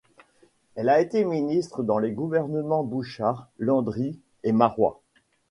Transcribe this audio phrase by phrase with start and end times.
[0.73, 4.99] Elle a été ministre dans les gouvernements Bouchard, Landry et Marois.